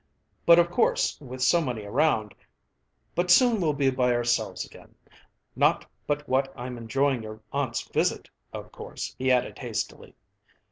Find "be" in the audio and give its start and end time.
3.73-3.91